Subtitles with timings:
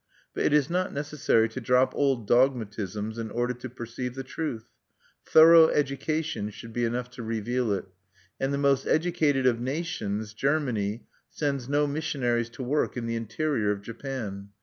[0.33, 4.67] But it is not necessary to drop old dogmatisms in order to perceive the truth:
[5.27, 7.85] thorough education should be enough to reveal it;
[8.39, 13.69] and the most educated of nations, Germany, sends no missionaries to work in the interior
[13.69, 14.49] of Japan.